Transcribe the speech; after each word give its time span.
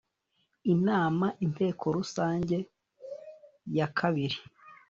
inama 0.73 1.27
inteko 1.45 1.85
rusange 1.97 2.57
ya 3.77 3.87
kabiri 3.97 4.37